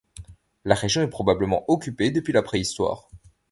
[0.65, 3.11] La région est probablement occupée depuis la Préhistoire.